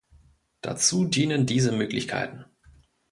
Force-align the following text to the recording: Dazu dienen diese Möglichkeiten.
Dazu 0.61 1.05
dienen 1.05 1.45
diese 1.45 1.71
Möglichkeiten. 1.71 2.45